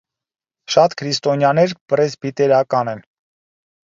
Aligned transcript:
Շատ 0.75 0.95
քրիստոնյաներ 1.01 1.75
պրեսբիտերական 1.93 2.93
են։ 2.95 3.07